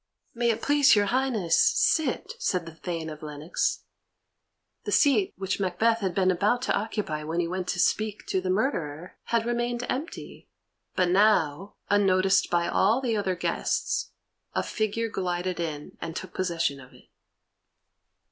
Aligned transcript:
"May 0.33 0.49
it 0.49 0.63
please 0.63 0.95
your 0.95 1.05
highness 1.13 1.59
sit," 1.61 2.33
said 2.39 2.65
the 2.65 2.73
Thane 2.73 3.07
of 3.07 3.21
Lennox. 3.21 3.83
The 4.83 4.91
seat 4.91 5.31
which 5.37 5.59
Macbeth 5.59 5.99
had 5.99 6.15
been 6.15 6.31
about 6.31 6.63
to 6.63 6.73
occupy 6.75 7.21
when 7.23 7.39
he 7.39 7.47
went 7.47 7.67
to 7.67 7.79
speak 7.79 8.25
to 8.25 8.41
the 8.41 8.49
murderer 8.49 9.17
had 9.25 9.45
remained 9.45 9.85
empty, 9.87 10.49
but 10.95 11.09
now, 11.09 11.75
unnoticed 11.91 12.49
by 12.49 12.67
all 12.67 12.99
the 12.99 13.15
other 13.15 13.35
guests, 13.35 14.09
a 14.55 14.63
figure 14.63 15.07
glided 15.07 15.59
in 15.59 15.99
and 16.01 16.15
took 16.15 16.33
possession 16.33 16.79
of 16.79 16.95
it. 16.95 17.07